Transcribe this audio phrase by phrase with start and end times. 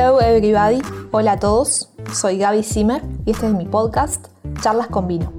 [0.00, 4.28] Hello everybody, hola a todos, soy Gaby Zimmer y este es mi podcast
[4.62, 5.32] Charlas con Vino.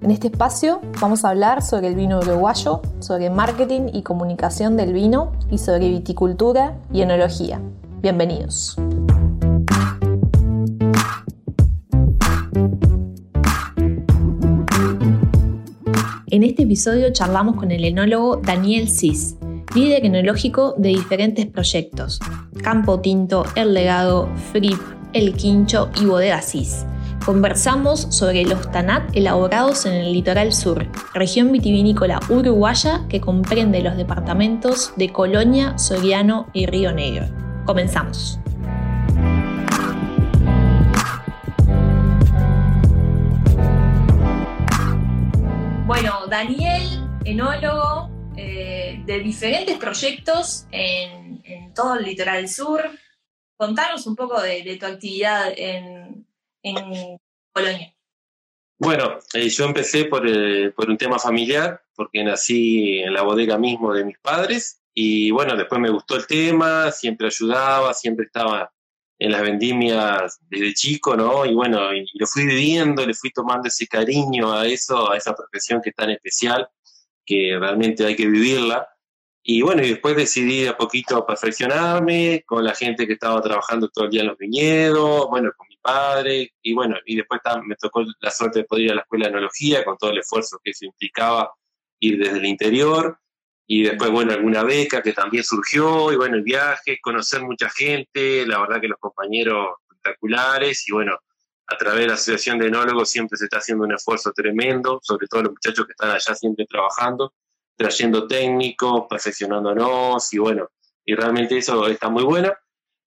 [0.00, 4.92] En este espacio vamos a hablar sobre el vino uruguayo, sobre marketing y comunicación del
[4.92, 7.60] vino y sobre viticultura y enología.
[8.02, 8.76] Bienvenidos.
[16.26, 19.36] En este episodio charlamos con el enólogo Daniel Cis,
[19.74, 22.20] líder enológico de diferentes proyectos,
[22.62, 24.80] Campo Tinto, El Legado, Frip,
[25.12, 26.86] El Quincho y Bodega Cis.
[27.24, 33.96] Conversamos sobre los tanat elaborados en el litoral sur, región vitivinícola uruguaya que comprende los
[33.96, 37.26] departamentos de Colonia, Soriano y Río Negro.
[37.64, 38.38] Comenzamos.
[45.86, 46.82] Bueno, Daniel,
[47.24, 52.82] enólogo eh, de diferentes proyectos en, todo el litoral sur.
[53.56, 56.26] Contanos un poco de, tu actividad en,
[57.52, 57.94] Colonia.
[58.78, 63.56] Bueno, eh, yo empecé por, eh, por, un tema familiar, porque nací en la bodega
[63.56, 68.72] mismo de mis padres, y bueno, después me gustó el tema, siempre ayudaba, siempre estaba
[69.18, 71.46] en las vendimias desde chico, ¿no?
[71.46, 75.34] Y bueno, y lo fui viviendo, le fui tomando ese cariño a eso, a esa
[75.34, 76.68] profesión que es tan especial,
[77.26, 78.88] que realmente hay que vivirla.
[79.42, 84.06] Y bueno, y después decidí a poquito perfeccionarme con la gente que estaba trabajando todo
[84.06, 88.04] el día en los viñedos, bueno, con mi padre, y bueno, y después me tocó
[88.20, 90.70] la suerte de poder ir a la escuela de enología con todo el esfuerzo que
[90.70, 91.52] eso implicaba
[92.00, 93.18] ir desde el interior
[93.66, 98.46] y después, bueno, alguna beca que también surgió, y bueno, el viaje, conocer mucha gente,
[98.46, 101.18] la verdad que los compañeros espectaculares, y bueno,
[101.68, 105.26] a través de la Asociación de Enólogos siempre se está haciendo un esfuerzo tremendo, sobre
[105.26, 107.34] todo los muchachos que están allá siempre trabajando,
[107.76, 110.68] trayendo técnicos, perfeccionándonos, y bueno,
[111.04, 112.52] y realmente eso está muy bueno.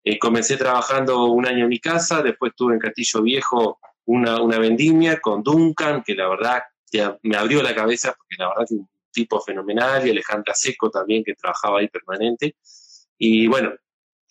[0.03, 4.57] Eh, comencé trabajando un año en mi casa, después tuve en Castillo Viejo una, una
[4.57, 6.63] vendimia con Duncan, que la verdad
[7.23, 8.77] me abrió la cabeza, porque la verdad que
[9.11, 12.55] tipo fenomenal, y Alejandra Seco también, que trabajaba ahí permanente.
[13.17, 13.73] Y bueno,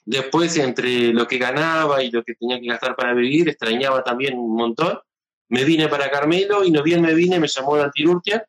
[0.09, 4.39] después entre lo que ganaba y lo que tenía que gastar para vivir, extrañaba también
[4.39, 4.99] un montón.
[5.51, 8.47] Me vine para Carmelo y no bien me vine, me llamó la Antirurtia,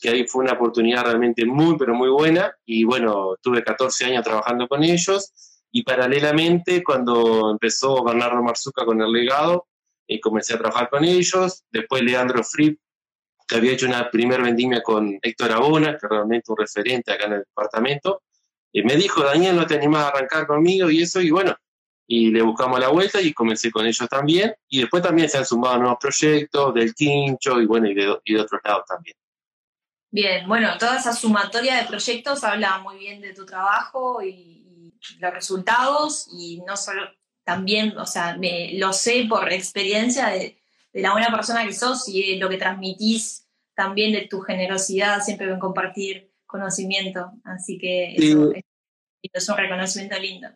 [0.00, 2.54] que ahí fue una oportunidad realmente muy, pero muy buena.
[2.64, 5.32] Y bueno, tuve 14 años trabajando con ellos.
[5.72, 9.66] Y paralelamente, cuando empezó Bernardo Marzuca con el legado,
[10.06, 11.64] eh, comencé a trabajar con ellos.
[11.70, 12.78] Después Leandro Fripp
[13.48, 17.32] que había hecho una primer vendimia con Héctor Abona, que realmente un referente acá en
[17.32, 18.22] el departamento.
[18.72, 20.90] Me dijo, Daniel, ¿no te animás a arrancar conmigo?
[20.90, 21.56] Y eso, y bueno,
[22.06, 24.54] y le buscamos la vuelta y comencé con ellos también.
[24.68, 28.34] Y después también se han sumado nuevos proyectos del Quincho y bueno, y de, y
[28.34, 29.16] de otros lados también.
[30.10, 34.58] Bien, bueno, toda esa sumatoria de proyectos habla muy bien de tu trabajo y,
[35.18, 37.02] los resultados y no solo
[37.42, 40.60] también, o sea, me, lo sé por experiencia de,
[40.92, 45.50] de la buena persona que sos y lo que transmitís también de tu generosidad siempre
[45.50, 47.32] en compartir conocimiento.
[47.44, 48.52] Así que eso,
[49.22, 50.48] es un reconocimiento lindo.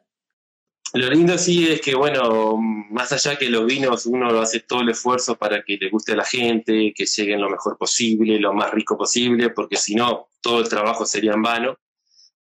[0.95, 4.91] Lo lindo sí es que, bueno, más allá que los vinos, uno hace todo el
[4.91, 8.71] esfuerzo para que le guste a la gente, que lleguen lo mejor posible, lo más
[8.71, 11.79] rico posible, porque si no, todo el trabajo sería en vano.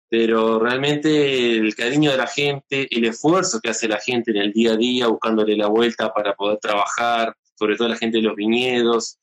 [0.09, 4.53] Pero realmente el cariño de la gente, el esfuerzo que hace la gente en el
[4.53, 8.37] día a día, buscándole la vuelta para poder trabajar, sobre todo la gente de los
[8.37, 9.19] viñedos,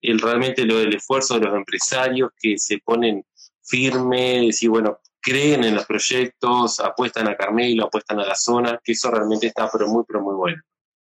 [0.00, 3.24] el, realmente lo del esfuerzo de los empresarios que se ponen
[3.66, 8.92] firmes y bueno, creen en los proyectos, apuestan a Carmelo, apuestan a la zona, que
[8.92, 10.62] eso realmente está pero muy, pero muy bueno.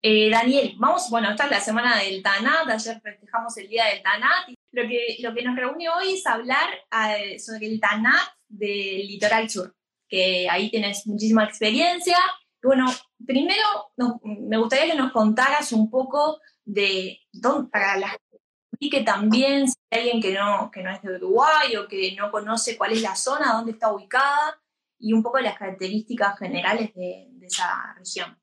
[0.02, 4.02] Eh, Daniel, vamos, bueno, esta es la semana del TANAT, ayer festejamos el día del
[4.02, 4.48] TANAT.
[4.72, 6.68] Lo que, lo que nos reúne hoy es hablar
[7.10, 9.74] eh, sobre el TANAT del litoral sur,
[10.08, 12.16] que ahí tienes muchísima experiencia.
[12.62, 12.86] Bueno,
[13.24, 18.16] primero me gustaría que nos contaras un poco de dónde, para la
[18.78, 22.14] y que también si hay alguien que no, que no es de Uruguay o que
[22.16, 24.60] no conoce cuál es la zona, dónde está ubicada
[24.98, 28.36] y un poco las características generales de, esa región.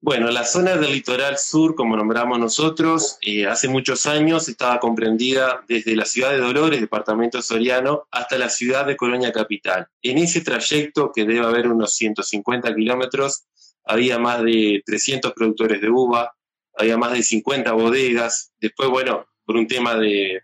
[0.00, 5.64] Bueno, la zona del litoral sur, como nombramos nosotros, eh, hace muchos años estaba comprendida
[5.66, 9.88] desde la ciudad de Dolores, departamento soriano, hasta la ciudad de Colonia Capital.
[10.02, 13.46] En ese trayecto, que debe haber unos 150 kilómetros,
[13.84, 16.36] había más de 300 productores de uva,
[16.76, 18.52] había más de 50 bodegas.
[18.60, 20.40] Después, bueno, por un tema de,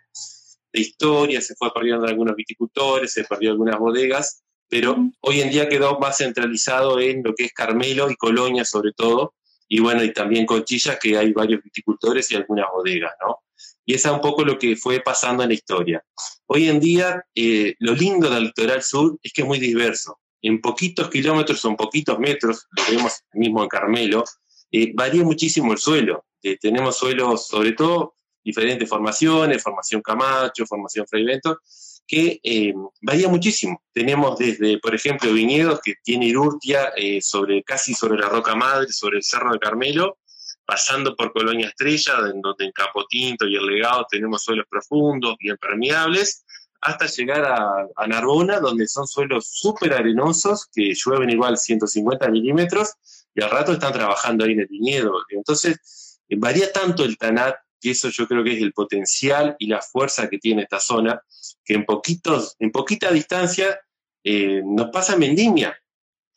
[0.72, 5.98] historia, se fue perdiendo algunos viticultores, se perdió algunas bodegas, pero hoy en día quedó
[5.98, 9.34] más centralizado en lo que es Carmelo y Colonia sobre todo,
[9.68, 13.40] y bueno, y también Conchilla, que hay varios viticultores y algunas bodegas, ¿no?
[13.84, 16.04] Y esa es un poco lo que fue pasando en la historia.
[16.46, 20.18] Hoy en día, eh, lo lindo del litoral sur es que es muy diverso.
[20.44, 24.24] en poquitos kilómetros o en poquitos metros, lo vemos mismo en Carmelo,
[24.72, 26.24] eh, varía muchísimo el suelo.
[26.42, 31.58] Eh, tenemos suelos, sobre todo, diferentes formaciones, formación Camacho, formación Freivento,
[32.06, 33.82] que eh, varía muchísimo.
[33.92, 39.18] Tenemos desde, por ejemplo, viñedos que tiene Irurtia sobre, casi sobre la roca madre, sobre
[39.18, 40.18] el Cerro de Carmelo,
[40.64, 45.56] pasando por Colonia Estrella, en donde en Capotinto y el Legado tenemos suelos profundos, bien
[45.56, 46.44] permeables,
[46.80, 52.90] hasta llegar a, Narbona, donde son suelos súper arenosos, que llueven igual 150 milímetros,
[53.34, 55.14] y al rato están trabajando ahí en el viñedo.
[55.28, 59.66] Entonces, eh, varía tanto el TANAT, y eso yo creo que es el potencial y
[59.66, 61.20] la fuerza que tiene esta zona,
[61.64, 63.80] que en, poquitos, en poquita distancia
[64.24, 65.76] eh, nos pasa vendimia.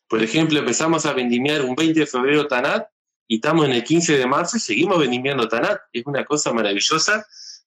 [0.08, 2.88] Por ejemplo, empezamos a vendimiar un 20 de febrero TANAT
[3.28, 5.80] y estamos en el 15 de marzo y seguimos vendimiando TANAT.
[5.94, 7.26] Es una cosa maravillosa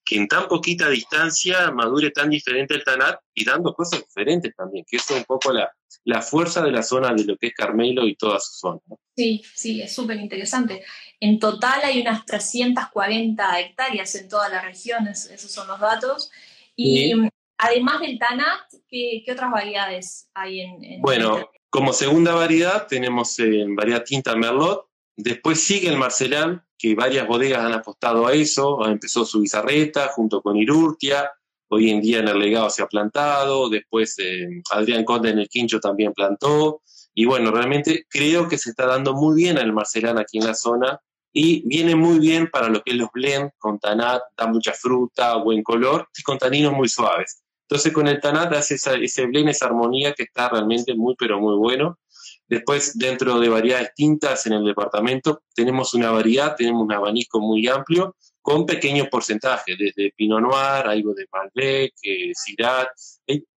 [0.09, 4.83] que en tan poquita distancia madure tan diferente el Tanat y dando cosas diferentes también,
[4.87, 5.71] que es un poco la,
[6.03, 8.79] la fuerza de la zona de lo que es Carmelo y toda su zona.
[9.19, 10.81] Sí, sí, es súper interesante.
[11.19, 16.31] En total hay unas 340 hectáreas en toda la región, esos son los datos.
[16.77, 17.11] Y
[17.57, 24.05] además del Tanat, ¿qué, otras variedades hay en, Bueno, como segunda variedad tenemos en variedad
[24.05, 24.87] tinta Merlot,
[25.17, 30.41] después sigue el Marcelán, que varias bodegas han apostado a eso, empezó su bizarreta junto
[30.41, 31.29] con Irurtia,
[31.67, 35.49] hoy en día en el legado se ha plantado, después eh, Adrián Conde en el
[35.49, 36.83] Quincho también plantó,
[37.13, 40.53] y bueno, realmente creo que se está dando muy bien al Marcelán aquí en la
[40.53, 40.99] zona,
[41.31, 45.35] y viene muy bien para lo que es los blend, con tanat, da mucha fruta,
[45.35, 47.43] buen color, y con taninos muy suaves.
[47.67, 51.55] Entonces con el tanat hace ese blend, esa armonía que está realmente muy, pero muy
[51.55, 51.99] bueno.
[52.47, 57.67] Después, dentro de variedades tintas en el departamento, tenemos una variedad, tenemos un abanico muy
[57.67, 62.31] amplio con pequeños porcentajes, desde Pinot Noir, algo de Malbec, eh,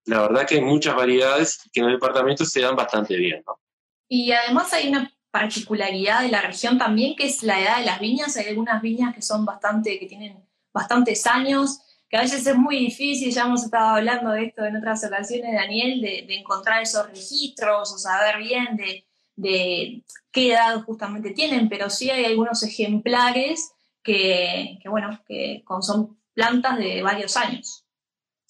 [0.05, 3.43] La verdad que hay muchas variedades que en el departamento se dan bastante bien.
[3.47, 3.59] ¿no?
[4.09, 8.01] Y además hay una particularidad de la región también, que es la edad de las
[8.01, 8.37] viñas.
[8.37, 11.81] Hay algunas viñas que son bastante, que tienen bastantes años
[12.13, 15.55] que a veces es muy difícil, ya hemos estado hablando de esto en otras ocasiones,
[15.55, 22.11] Daniel, de, encontrar esos registros o saber bien de, qué edad justamente tienen, pero sí
[22.11, 23.73] hay algunos ejemplares
[24.03, 27.82] que, bueno, que son plantas de varios años.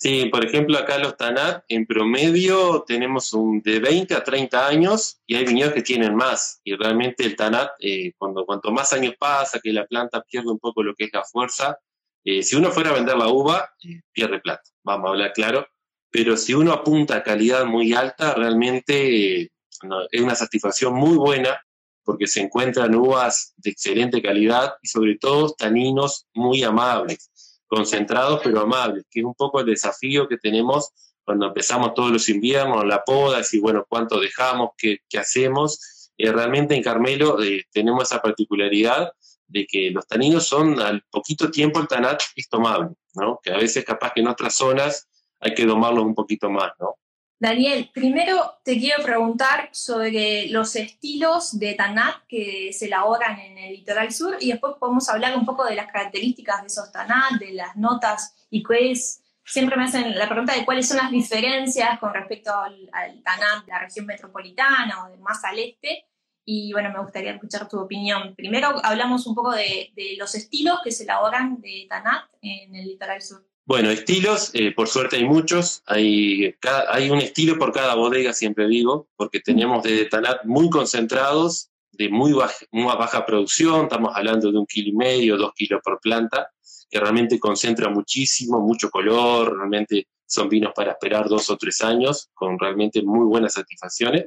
[0.03, 5.21] Sí, por ejemplo, acá los Tanat, en promedio tenemos un de 20 a 30 años
[5.29, 6.61] y hay viñedos que tienen más.
[6.65, 10.59] Y realmente el Tanat, eh, cuando, cuanto más años pasa, que la planta pierde un
[10.59, 11.79] poco lo que es la fuerza,
[12.25, 15.69] eh, si uno fuera a vender la uva, eh, pierde plata, vamos a hablar claro,
[16.11, 21.61] pero si uno apunta a calidad muy alta, realmente es una satisfacción muy buena
[22.05, 27.31] porque se encuentran uvas de excelente calidad y sobre todo taninos muy amables,
[27.73, 30.91] concentrados pero amables, que es un poco el desafío que tenemos
[31.25, 36.11] cuando empezamos todos los inviernos, la poda, y bueno, cuánto dejamos, qué, qué hacemos.
[36.19, 37.39] realmente en Carmelo
[37.73, 39.11] tenemos esa particularidad
[39.47, 43.41] de que los taninos son al poquito tiempo el tanat es tomable, ¿no?
[43.43, 45.09] Que a veces capaz que en otras zonas
[45.41, 46.97] hay que domarlos un poquito más, ¿no?
[47.43, 53.73] Daniel, primero te quiero preguntar sobre los estilos de tanat que se elaboran en el
[53.73, 57.55] litoral sur y después podemos hablar un poco de las características de esos tanat, de
[57.55, 61.99] las notas y qué es, siempre me hacen la pregunta de cuáles son las diferencias
[61.99, 66.07] con respecto al, al tanat de la región metropolitana o de más al este
[66.45, 68.37] y bueno, me gustaría escuchar tu opinión.
[68.37, 73.21] Primero hablamos un poco de, los estilos que se elaboran de Tanat en el litoral
[73.21, 73.45] sur.
[73.65, 76.53] Bueno, estilos, eh, por suerte hay muchos, hay,
[76.89, 82.09] hay un estilo por cada bodega, siempre digo, porque tenemos de Tanat muy concentrados, de
[82.09, 86.51] muy baja producción, estamos hablando de un kilo y medio, dos kilos por planta,
[86.91, 92.31] que realmente concentra muchísimo, mucho color, realmente son vinos para esperar dos o tres años,
[92.35, 94.27] con realmente muy buenas satisfacciones.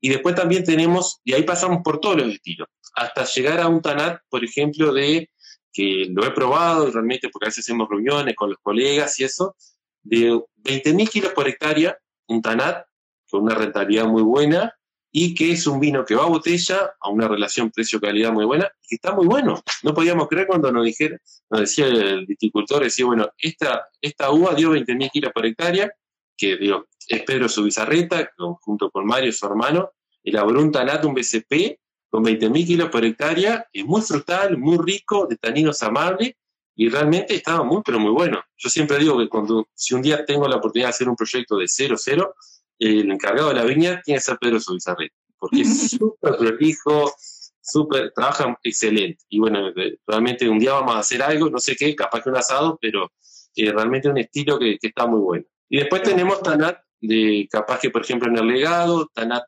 [0.00, 3.82] Y después también tenemos, y ahí pasamos por todos los estilos, hasta llegar a un
[3.82, 5.28] TANAT, por ejemplo, de
[5.76, 9.54] que lo he probado realmente porque a veces hacemos reuniones con los colegas y eso,
[10.02, 12.86] de 20.000 kilos por hectárea, un TANAT
[13.28, 14.72] con una rentabilidad muy buena
[15.12, 18.70] y que es un vino que va a botella a una relación precio-calidad muy buena
[18.82, 19.62] y que está muy bueno.
[19.82, 21.18] No podíamos creer cuando nos, dijera,
[21.50, 25.92] nos decía el viticultor, decía, bueno, esta, esta uva dio 20.000 kilos por hectárea,
[26.38, 28.30] que digo, es Pedro Subizarreta,
[28.60, 29.90] junto con Mario, su hermano,
[30.24, 31.78] elaboró un tanato, un BCP,
[32.16, 36.32] con 20.000 kilos por hectárea, es muy frutal, muy rico, de taninos amables,
[36.74, 38.42] y realmente estaba muy, pero muy bueno.
[38.56, 41.58] Yo siempre digo que cuando, si un día tengo la oportunidad de hacer un proyecto
[41.58, 42.34] de cero, cero,
[42.78, 47.12] el encargado de la viña tiene que ser Pedro Subizarreta, porque es súper prolijo,
[47.60, 49.22] súper, trabaja excelente.
[49.28, 49.70] Y bueno,
[50.06, 53.12] realmente un día vamos a hacer algo, no sé qué, capaz que un asado, pero
[53.56, 55.44] eh, realmente un estilo que, que está muy bueno.
[55.68, 59.44] Y después tenemos Tanat de capaz que, por ejemplo, en el legado, tanat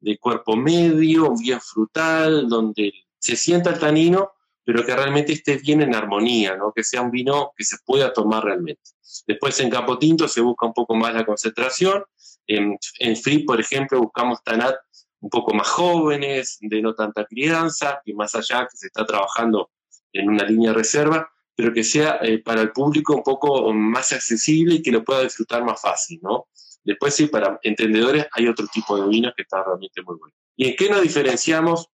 [0.00, 4.32] de cuerpo medio, bien frutal, donde se sienta el tanino,
[4.64, 6.72] pero que realmente esté bien en armonía, ¿no?
[6.72, 8.82] que sea un vino que se pueda tomar realmente.
[9.26, 12.04] Después en Campo Tinto se busca un poco más la concentración.
[12.46, 14.76] En, en Free, por ejemplo, buscamos tanat
[15.20, 19.70] un poco más jóvenes, de no tanta crianza, y más allá que se está trabajando
[20.12, 24.12] en una línea de reserva, pero que sea eh, para el público un poco más
[24.12, 26.46] accesible y que lo pueda disfrutar más fácil, ¿no?
[26.88, 30.34] Después sí, para entendedores hay otro tipo de vinos que está realmente muy bueno.
[30.56, 31.90] ¿Y en qué nos diferenciamos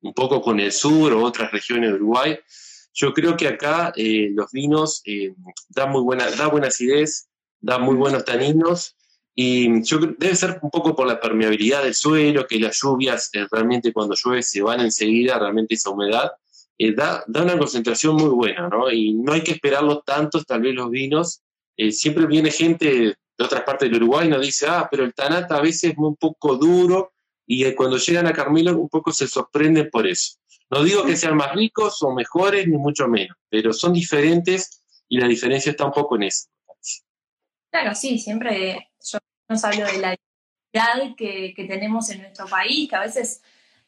[0.00, 2.38] un poco con el sur o otras regiones de Uruguay?
[2.94, 5.34] Yo creo que acá eh, los vinos eh,
[5.68, 7.28] dan muy buena, da buena acidez,
[7.60, 8.96] dan muy buenos taninos
[9.34, 13.46] y yo debe ser un poco por la permeabilidad del suelo, que las lluvias eh,
[13.50, 16.32] realmente cuando llueve se van enseguida, realmente esa humedad,
[16.78, 18.90] eh, da, da, una concentración muy buena, ¿no?
[18.90, 21.42] Y no hay que esperarlo tanto, tal vez los vinos.
[21.90, 25.60] Siempre viene gente de otras partes del Uruguay nos dice, ah, pero el tanata a
[25.60, 27.12] veces es un poco duro
[27.46, 30.36] y cuando llegan a Carmelo un poco se sorprenden por eso.
[30.70, 35.18] No digo que sean más ricos o mejores, ni mucho menos, pero son diferentes y
[35.18, 36.48] la diferencia está un poco en eso.
[37.70, 39.18] Claro, sí, siempre yo
[39.48, 43.42] nos hablo de la diversidad que, que, tenemos en nuestro país, que a veces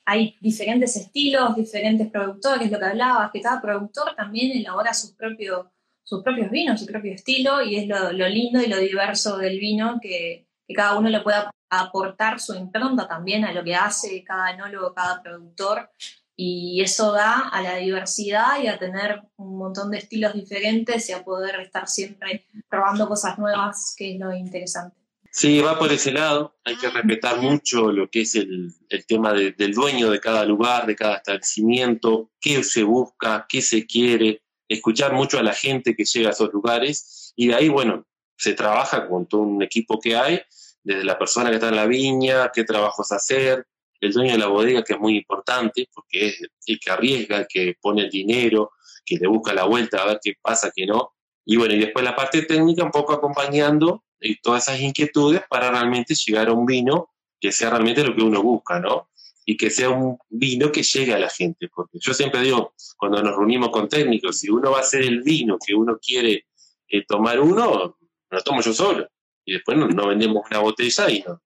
[0.06, 5.66] hay diferentes estilos, diferentes productores, lo que hablabas, que cada productor también elabora sus propios,
[6.10, 9.60] sus propios vinos, su propio estilo, y es lo, lo lindo y lo diverso del
[9.60, 14.24] vino, que, que, cada uno le pueda aportar su impronta también a lo que hace
[14.24, 15.88] cada enólogo, cada productor,
[16.34, 21.12] y eso da a la diversidad y a tener un montón de estilos diferentes y
[21.12, 24.96] a poder estar siempre probando cosas nuevas, que es lo interesante.
[25.30, 26.56] Sí, va por ese lado.
[26.64, 30.44] Hay que respetar mucho lo que es el, el tema de, del dueño de cada
[30.44, 35.94] lugar, de cada establecimiento, qué se busca, qué se quiere, escuchar mucho a la gente
[35.94, 40.00] que llega a esos lugares y de ahí, bueno, se trabaja con todo un equipo
[40.00, 40.40] que hay,
[40.82, 43.66] desde la persona que está en la viña, qué trabajos hacer,
[44.00, 47.46] el dueño de la bodega, que es muy importante, porque es el que arriesga, el
[47.48, 48.72] que pone el dinero,
[49.04, 51.12] que le busca la vuelta a ver qué pasa, qué no.
[51.44, 55.70] Y bueno, y después la parte técnica, un poco acompañando y todas esas inquietudes para
[55.70, 59.09] realmente llegar a un vino que sea realmente lo que uno busca, ¿no?
[59.44, 63.22] Y que sea un vino que llegue a la gente, porque yo siempre digo, cuando
[63.22, 66.46] nos reunimos con técnicos, si uno va a hacer el vino que uno quiere
[66.88, 67.98] eh, tomar uno,
[68.30, 69.08] lo tomo yo solo,
[69.44, 71.42] y después no, vendemos una botella y, no,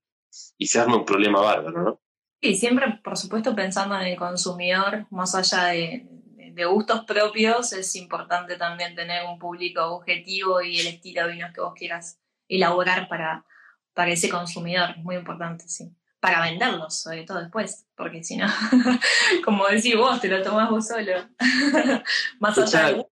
[0.58, 2.00] y se arma un problema bárbaro, ¿no?
[2.42, 6.06] Sí, siempre, por supuesto, pensando en el consumidor, más allá de,
[6.54, 11.52] de gustos propios, es importante también tener un público objetivo y el estilo de vinos
[11.54, 13.44] que vos quieras elaborar para,
[13.92, 15.90] para ese consumidor, es muy importante, sí.
[16.24, 18.46] Para venderlos, sobre todo después, porque si no,
[19.44, 21.12] como decís vos, te lo tomás vos solo.
[22.40, 23.06] Más allá de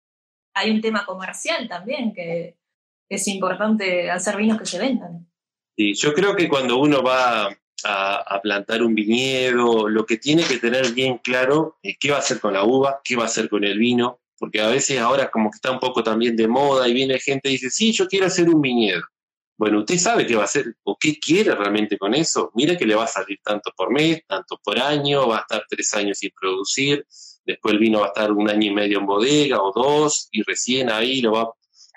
[0.52, 2.58] hay un tema comercial también, que
[3.08, 5.26] es importante hacer vinos que se vendan.
[5.74, 10.44] Sí, yo creo que cuando uno va a, a, plantar un viñedo, lo que tiene
[10.44, 13.28] que tener bien claro es qué va a hacer con la uva, qué va a
[13.28, 16.46] hacer con el vino, porque a veces ahora como que está un poco también de
[16.46, 19.00] moda y viene gente y dice, sí, yo quiero hacer un viñedo.
[19.58, 22.52] Bueno, usted sabe qué va a hacer o qué quiere realmente con eso.
[22.54, 25.64] Mira que le va a salir tanto por mes, tanto por año, va a estar
[25.68, 27.04] tres años sin producir,
[27.44, 30.42] después el vino va a estar un año y medio en bodega o dos y
[30.44, 31.50] recién ahí lo va a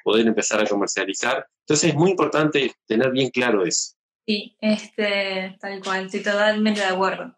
[0.03, 1.45] poder empezar a comercializar.
[1.59, 3.93] Entonces es muy importante tener bien claro eso.
[4.25, 7.37] Sí, este, tal cual, estoy totalmente de acuerdo.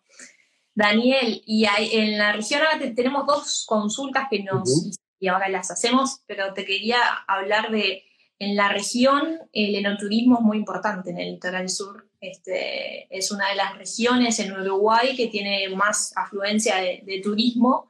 [0.73, 4.95] Daniel, y hay, en la región ahora tenemos dos consultas que nos, uh -huh.
[5.19, 8.05] y ahora las hacemos, pero te quería hablar de
[8.43, 12.07] en la región el enoturismo es muy importante en el litoral sur.
[12.19, 17.89] Este, es una de las regiones en Uruguay que tiene más afluencia de, turismo.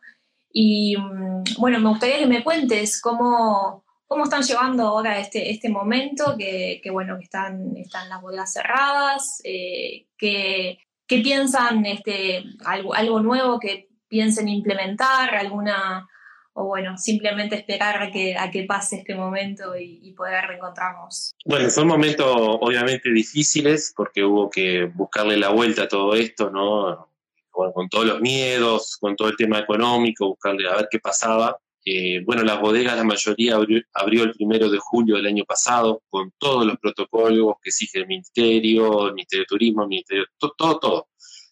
[0.51, 5.69] Y mm, bueno, me gustaría que me cuentes cómo, cómo están llevando ahora este, este
[5.69, 12.43] momento, que, que bueno, que están, están las bodegas cerradas, eh, que, que, piensan este,
[12.65, 16.07] algo, algo nuevo que piensen implementar, alguna
[16.53, 21.35] o bueno, simplemente esperar a que, a que pase este momento y, y, poder reencontrarnos?
[21.45, 27.09] Bueno, son momentos obviamente difíciles porque hubo que buscarle la vuelta a todo esto, ¿no?
[27.51, 31.57] Bueno, con todos los miedos, con todo el tema económico, buscarle a ver qué pasaba.
[31.85, 36.01] Eh, bueno, las bodegas, la mayoría abrió, abrió, el primero de julio del año pasado,
[36.09, 40.53] con todos los protocolos que exige el Ministerio, el Ministerio de Turismo, el Ministerio, todo,
[40.57, 41.07] todo, todo.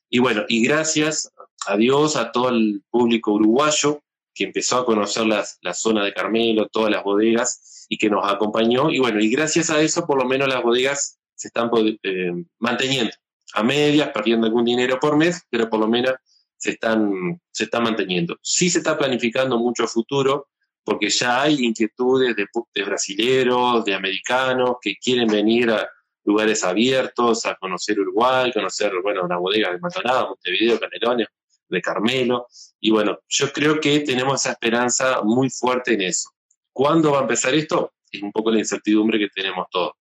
[0.10, 1.32] Y bueno, y gracias
[1.68, 4.02] a Dios, a todo el público uruguayo,
[4.42, 8.28] que empezó a conocer las, la zona de Carmelo, todas las bodegas, y que nos
[8.28, 8.90] acompañó.
[8.90, 11.70] Y bueno, y gracias a eso, por lo menos las bodegas se están
[12.04, 13.14] eh, manteniendo
[13.54, 16.16] a medias, perdiendo algún dinero por mes, pero por lo menos
[16.58, 18.38] se están, se están manteniendo.
[18.42, 20.48] Sí se está planificando mucho futuro,
[20.84, 25.88] porque ya hay inquietudes de, de brasileros, de americanos, que quieren venir a,
[26.24, 31.28] lugares abiertos, a conocer Uruguay, conocer, bueno, la bodega de Maldonado, Montevideo, Canelones,
[31.72, 32.48] de Carmelo.
[32.80, 36.30] Y bueno, yo creo que tenemos esa esperanza muy fuerte en eso.
[36.72, 37.94] ¿Cuándo va a empezar esto?
[38.12, 39.94] Es un poco la incertidumbre que tenemos todos.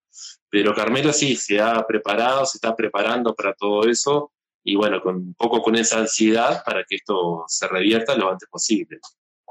[0.49, 5.17] Pero Carmelo sí, se ha preparado, se está preparando para todo eso y bueno, con
[5.17, 8.99] un poco con esa ansiedad para que esto se revierta lo antes posible.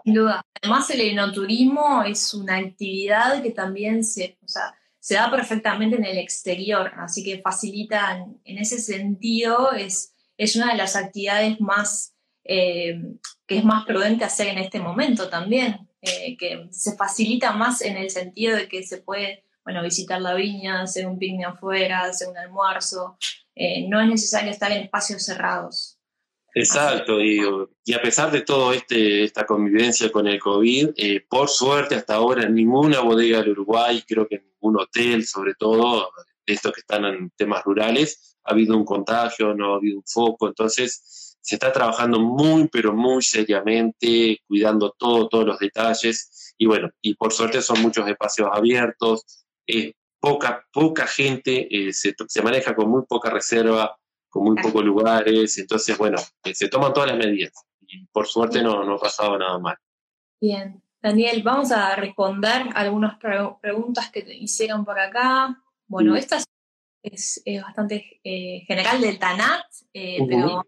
[0.03, 0.41] Sin duda.
[0.61, 6.05] Además, el enoturismo es una actividad que también se, o sea, se da perfectamente en
[6.05, 12.15] el exterior, así que facilita en, ese sentido, es, es una de las actividades más
[12.45, 12.99] eh,
[13.45, 17.97] que es más prudente hacer en este momento también, eh, que se facilita más en
[17.97, 22.29] el sentido de que se puede bueno, visitar la viña, hacer un picnic afuera, hacer
[22.29, 23.17] un almuerzo,
[23.53, 25.99] eh, no es necesario estar en espacios cerrados.
[26.55, 27.39] Exacto, y,
[27.93, 30.89] a pesar de todo este, esta convivencia con el COVID,
[31.29, 35.53] por suerte hasta ahora en ninguna bodega del Uruguay, creo que en ningún hotel, sobre
[35.53, 36.11] todo,
[36.47, 40.03] de estos que están en temas rurales, ha habido un contagio, no ha habido un
[40.05, 46.65] foco, entonces se está trabajando muy, pero muy seriamente, cuidando todo, todos los detalles, y
[46.65, 49.45] bueno, y por suerte son muchos espacios abiertos,
[50.19, 53.97] poca, poca gente, eh, se, se maneja con muy poca reserva,
[54.29, 57.53] con muy pocos lugares, entonces, bueno, eh, se toman todas las medidas.
[57.81, 59.77] Y por suerte no, no ha pasado nada mal.
[60.39, 65.63] Bien, Daniel, vamos a responder algunas preguntas que te hicieron por acá.
[65.87, 66.45] Bueno, esta es,
[67.63, 70.65] bastante eh, general del TANAT, eh, pero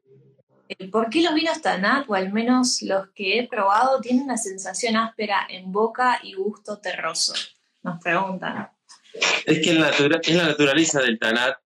[0.91, 4.95] ¿por qué los vinos TANAT, o al menos los que he probado, tienen una sensación
[4.95, 7.33] áspera en boca y gusto terroso?
[7.83, 8.69] Nos preguntan.
[9.45, 11.57] Es que la es la naturaleza del TANAT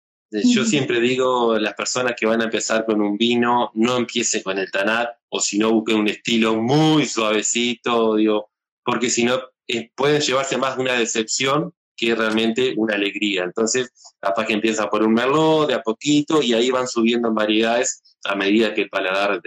[0.42, 4.58] yo siempre digo, las personas que van a empezar con un vino, no empiecen con
[4.58, 8.50] el tanat, o si no, busquen un estilo muy suavecito, digo,
[8.84, 13.44] porque si no, eh, pueden llevarse más de una decepción que realmente una alegría.
[13.44, 17.34] Entonces, capaz que empieza por un merlot de a poquito y ahí van subiendo en
[17.34, 19.40] variedades a medida que el paladar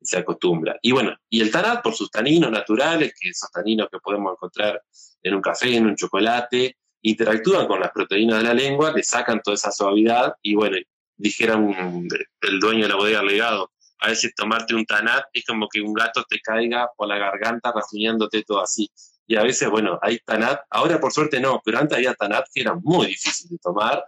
[0.00, 0.78] se acostumbra.
[0.82, 4.82] Y bueno, y el tanat por sus taninos naturales, que esos taninos que podemos encontrar
[5.22, 9.40] en un café, en un chocolate, interactúan con las proteínas de la lengua, le sacan
[9.42, 10.76] toda esa suavidad y bueno,
[11.16, 15.80] dijera el dueño de la bodega legado, a veces tomarte un tanat es como que
[15.80, 18.90] un gato te caiga por la garganta rasguñándote todo así.
[19.26, 22.60] Y a veces, bueno, hay tanat, ahora por suerte no, pero antes había tanat que
[22.60, 24.04] eran muy difíciles de tomar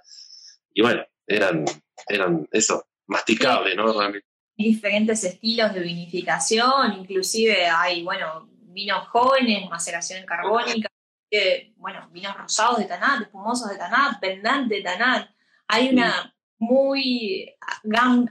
[0.72, 1.64] y bueno, eran,
[2.06, 3.92] eran eso, masticables, ¿no?
[3.92, 4.26] Realmente.
[4.54, 10.88] Diferentes estilos de vinificación, inclusive hay, bueno, vinos jóvenes, maceración carbónica,
[11.76, 15.30] bueno, vinos rosados de Tanat, espumosos de Tanat, pendantes de Tanat.
[15.68, 17.54] Hay una muy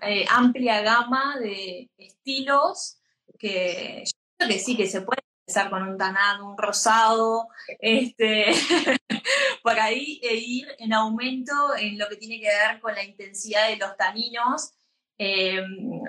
[0.01, 2.99] eh, amplia gama de estilos
[3.39, 8.45] que yo creo que sí, que se puede empezar con un Tanat, un rosado, este,
[9.63, 13.69] por ahí e ir en aumento en lo que tiene que ver con la intensidad
[13.69, 14.71] de los taninos
[15.17, 15.63] eh,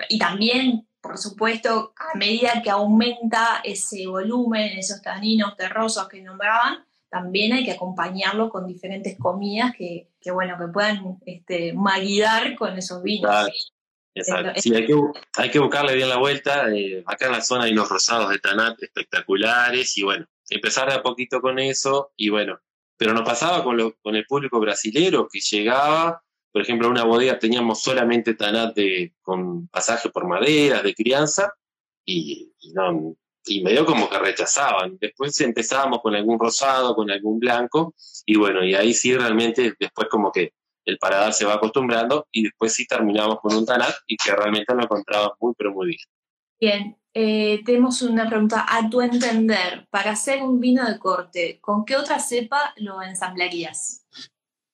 [0.09, 6.85] y también por supuesto, a medida que aumenta ese volumen, esos taninos terrosos que nombraban,
[7.09, 13.01] también hay que acompañarlo con diferentes comidas que, bueno, que puedan este, maridar con esos
[13.01, 13.73] vinos.
[14.17, 14.61] Exacto.
[14.61, 14.85] Sí, hay
[15.51, 16.73] que, buscarle bien la vuelta.
[16.73, 20.95] Eh, acá en la zona hay unos rosados de Tanat espectaculares y bueno, empezar de
[20.95, 22.59] a poquito con eso y bueno,
[22.97, 26.21] pero nos pasaba con, lo, con el público brasilero que llegaba
[26.57, 31.53] por ejemplo, en una bodega teníamos solamente tanat de, con pasaje por maderas de crianza
[32.03, 34.97] y, no, y medio como que rechazaban.
[34.99, 37.93] Después empezábamos con algún rosado, con algún blanco,
[38.25, 40.53] y bueno, y ahí sí realmente después como que
[40.87, 44.73] el paladar se va acostumbrando y después sí terminamos con un tanat y que realmente
[44.73, 45.99] lo encontraba muy, pero muy bien.
[46.59, 48.65] Bien, eh, tenemos una pregunta.
[48.67, 54.07] A tu entender, para hacer un vino de corte, ¿con qué otra cepa lo ensamblarías?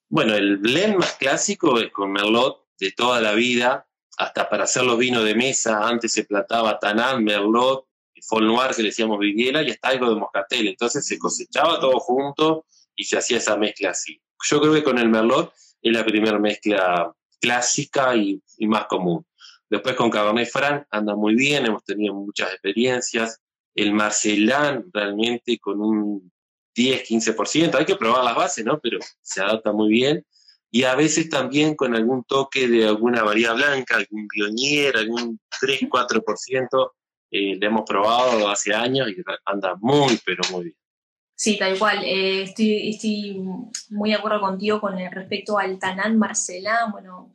[0.08, 4.84] Bueno, el blend más clásico es con Merlot de toda la vida, hasta para hacer
[4.84, 7.88] los vinos de mesa, antes se plataba Tanat, Merlot,
[8.22, 10.68] Fol Noir, que le decíamos Vigiela, y hasta algo de Moscatel.
[10.68, 14.22] Entonces se cosechaba todo junto y se hacía esa mezcla así.
[14.44, 15.52] Yo creo que con el Merlot
[15.84, 19.26] es la primera mezcla clásica y, más común.
[19.70, 23.42] Después con Cabernet Franc anda muy bien, hemos tenido muchas experiencias.
[23.76, 26.32] El Marcelán realmente con un
[26.76, 28.80] 10, 15%, hay que probar las bases, ¿no?
[28.80, 30.26] Pero se adapta muy bien.
[30.72, 35.82] Y a veces también con algún toque de alguna variedad blanca, algún bionier, algún 3,
[35.82, 36.92] 4%,
[37.32, 40.78] eh, le hemos probado hace años y anda muy, pero muy bien.
[41.36, 42.04] Sí, tal cual.
[42.04, 43.42] Eh, estoy, estoy,
[43.90, 47.32] muy de acuerdo contigo con respecto al Tanan Marcelán, bueno,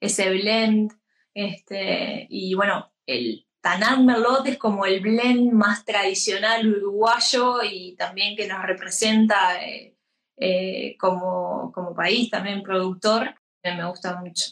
[0.00, 0.92] ese blend,
[1.34, 8.36] este, y bueno, el Tanat Merlot es como el blend más tradicional uruguayo y también
[8.36, 9.96] que nos representa eh,
[10.36, 14.44] eh, como, como país, también productor, me gusta mucho.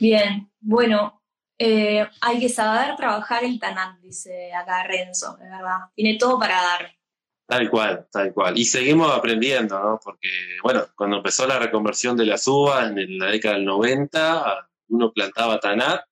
[0.00, 1.22] Bien, bueno,
[1.58, 5.78] hay que saber trabajar el Tanat, dice acá Renzo, de verdad.
[5.94, 6.97] Tiene todo para dar.
[7.48, 8.58] Tal cual, tal cual.
[8.58, 9.98] Y seguimos aprendiendo, ¿no?
[10.04, 10.28] Porque,
[10.62, 15.58] bueno, cuando empezó la reconversión de las uvas en la década del 90, uno plantaba
[15.58, 16.02] Tanat,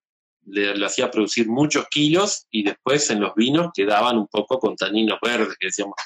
[0.47, 5.19] le, hacía producir muchos kilos y después en los vinos quedaban un poco con taninos
[5.21, 5.97] verdes, que decíamos,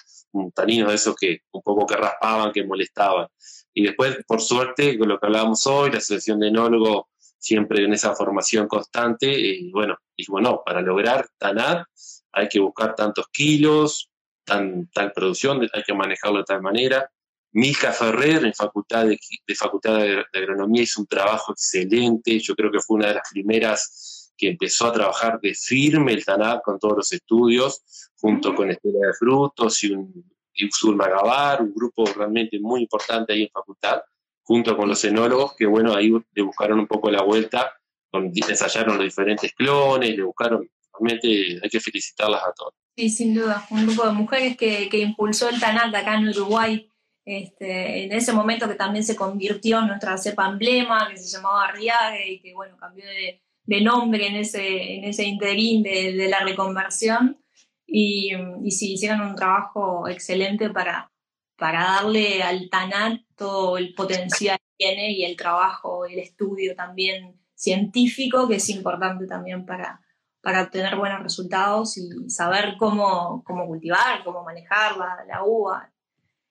[0.52, 3.28] taninos de esos que un poco que raspaban, que molestaban.
[3.72, 7.04] Y después, por suerte, con lo que hablábamos hoy, la Asociación de Enólogos
[7.38, 11.86] siempre en esa formación constante, y bueno, y bueno, para lograr TANAT
[12.32, 14.09] hay que buscar tantos kilos,
[14.50, 17.08] tan, tal producción, hay que manejarlo de tal manera.
[17.52, 19.18] Milka Ferrer, en facultad de,
[19.56, 24.32] Facultad de, Agronomía, hizo un trabajo excelente, yo creo que fue una de las primeras
[24.36, 27.82] que empezó a trabajar de firme el TANAT con todos los estudios,
[28.18, 33.42] junto con Estela de Frutos y un y Magabar, un grupo realmente muy importante ahí
[33.42, 34.02] en facultad,
[34.42, 37.72] junto con los enólogos, que bueno, ahí le buscaron un poco la vuelta,
[38.12, 40.68] ensayaron los diferentes clones, le buscaron,
[41.08, 42.74] hay que felicitarlas a todos.
[42.96, 46.88] Sí, sin duda, un grupo de mujeres que, que impulsó el TANAT acá en Uruguay,
[47.24, 51.66] este, en ese momento que también se convirtió en nuestra cepa emblema, que se llamaba
[51.66, 53.40] Arriague y que bueno, cambió de,
[53.82, 57.40] nombre en ese, en ese interín de, de la reconversión.
[57.86, 58.32] Y,
[58.62, 61.10] y sí, hicieron un trabajo excelente para,
[61.56, 67.40] para darle al TANAT todo el potencial que tiene y el trabajo, el estudio también
[67.54, 70.00] científico, que es importante también para,
[70.42, 75.92] para obtener buenos resultados y saber cómo, cómo cultivar, cómo manejar la, la uva.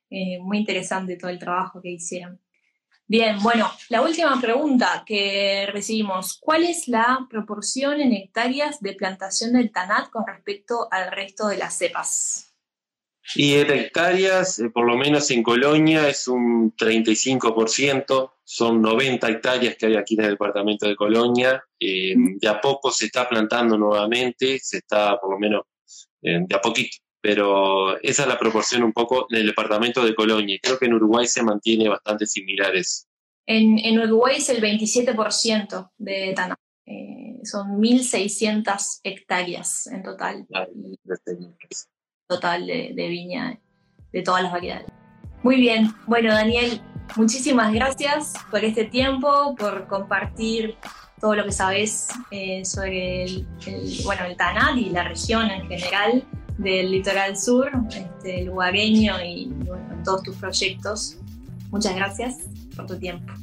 [0.10, 2.40] Eh, muy interesante todo el trabajo que hicieron.
[3.08, 9.54] Bien, bueno, la última pregunta que recibimos, ¿cuál es la proporción en hectáreas de plantación
[9.54, 12.49] del TANAT con respecto al resto de las cepas?
[13.36, 19.76] Y en hectáreas, eh, por lo menos en Colonia, es un 35%, son 90 hectáreas
[19.76, 21.64] que hay aquí en el departamento de Colonia.
[21.80, 25.64] Eh, de a poco se está plantando nuevamente, se está por lo menos
[26.22, 30.58] eh, de a poquito, pero esa es la proporción un poco del departamento de Colonia.
[30.62, 33.08] Creo que en Uruguay se mantiene bastante similares.
[33.46, 36.56] En, en Uruguay es el 27% de Tana.
[36.86, 40.48] Eh, son 1.600 hectáreas en total.
[42.30, 43.60] Total de, viña,
[44.14, 44.86] de todas las variedades.
[45.42, 46.80] Muy bien, bueno Daniel,
[47.16, 50.78] muchísimas gracias por este tiempo, por compartir
[51.20, 53.48] todo lo que sabes eh, sobre el,
[54.04, 56.24] bueno, el Tanat y la región en general
[56.60, 61.18] del litoral sur, este, lugareño y bueno, todos tus proyectos.
[61.72, 62.38] Muchas gracias
[62.76, 63.34] por tu tiempo.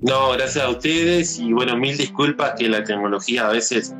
[0.00, 3.94] No, gracias a ustedes y bueno, mil disculpas que la tecnología a veces,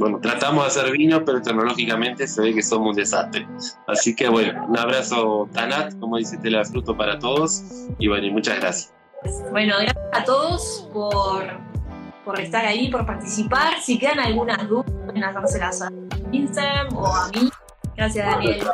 [0.00, 3.46] bueno, tratamos de hacer vino, pero tecnológicamente se ve que somos un desastre.
[3.86, 7.62] Así que bueno, un abrazo Tanat, como dice Tela Fruto para todos
[7.98, 8.94] y bueno, y muchas gracias.
[9.50, 11.44] Bueno, gracias a todos por,
[12.24, 13.74] por estar ahí, por participar.
[13.82, 15.90] Si quedan algunas dudas, pueden hacérselas a
[16.32, 17.50] Instagram o a mí
[17.94, 18.66] Gracias, Daniel.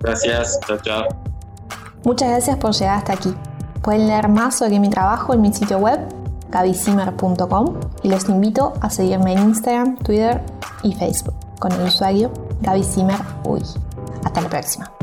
[0.00, 1.08] Gracias, chao, chao.
[2.04, 3.34] Muchas gracias por llegar hasta aquí.
[3.80, 6.00] Pueden leer más sobre mi trabajo en mi sitio web,
[6.50, 10.42] gabyzimmer.com, y los invito a seguirme en Instagram, Twitter
[10.82, 12.30] y Facebook con el usuario
[12.62, 13.62] GabyZimmerUy.
[14.24, 14.95] Hasta la próxima.